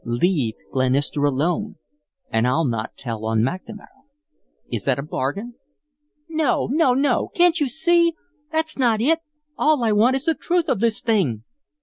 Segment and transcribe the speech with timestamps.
[0.03, 1.75] Leave Glenister alone
[2.31, 3.85] and I'll not tell on McNamara.
[4.71, 5.53] Is it a bargain?"
[6.27, 7.27] "No, no, no!
[7.35, 8.15] Can't you SEE?
[8.51, 9.19] That's not it.
[9.59, 11.43] All I want is the truth of this thing."